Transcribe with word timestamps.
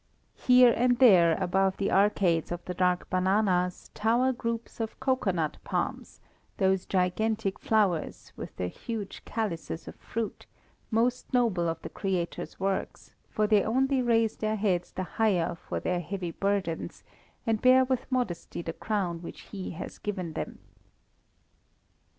Here 0.47 0.73
and 0.75 0.97
there 0.97 1.33
above 1.39 1.77
the 1.77 1.91
arcades 1.91 2.51
of 2.51 2.65
the 2.65 2.73
dark 2.73 3.07
bananas, 3.11 3.91
tower 3.93 4.33
groups 4.33 4.79
of 4.79 4.99
cocoanut 4.99 5.57
palms, 5.63 6.21
those 6.57 6.87
gigantic 6.87 7.59
flowers, 7.59 8.33
with 8.35 8.55
their 8.55 8.67
huge 8.67 9.23
calices 9.25 9.87
of 9.87 9.95
fruit, 9.97 10.47
most 10.89 11.31
noble 11.35 11.69
of 11.69 11.79
the 11.83 11.89
Creator's 11.89 12.59
works, 12.59 13.13
for 13.29 13.45
they 13.45 13.61
only 13.63 14.01
raise 14.01 14.37
their 14.37 14.55
heads 14.55 14.91
the 14.91 15.03
higher 15.03 15.53
for 15.53 15.79
their 15.79 15.99
heavy 15.99 16.31
burdens, 16.31 17.03
and 17.45 17.61
bear 17.61 17.85
with 17.85 18.11
modesty 18.11 18.63
the 18.63 18.73
crown 18.73 19.21
which 19.21 19.41
He 19.41 19.69
has 19.69 19.99
given 19.99 20.33
them. 20.33 20.57